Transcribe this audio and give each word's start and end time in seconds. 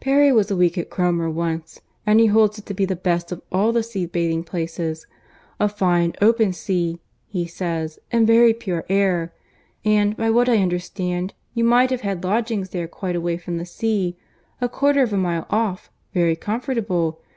—Perry 0.00 0.32
was 0.32 0.50
a 0.50 0.56
week 0.56 0.76
at 0.76 0.90
Cromer 0.90 1.30
once, 1.30 1.80
and 2.04 2.18
he 2.18 2.26
holds 2.26 2.58
it 2.58 2.66
to 2.66 2.74
be 2.74 2.84
the 2.84 2.96
best 2.96 3.30
of 3.30 3.40
all 3.52 3.70
the 3.70 3.84
sea 3.84 4.04
bathing 4.04 4.42
places. 4.42 5.06
A 5.60 5.68
fine 5.68 6.12
open 6.20 6.52
sea, 6.52 6.98
he 7.28 7.46
says, 7.46 8.00
and 8.10 8.26
very 8.26 8.52
pure 8.52 8.84
air. 8.88 9.32
And, 9.84 10.16
by 10.16 10.28
what 10.28 10.48
I 10.48 10.56
understand, 10.58 11.34
you 11.54 11.62
might 11.62 11.90
have 11.90 12.00
had 12.00 12.24
lodgings 12.24 12.70
there 12.70 12.88
quite 12.88 13.14
away 13.14 13.36
from 13.38 13.58
the 13.58 13.64
sea—a 13.64 14.68
quarter 14.68 15.04
of 15.04 15.12
a 15.12 15.16
mile 15.16 15.46
off—very 15.50 16.34
comfortable. 16.34 17.20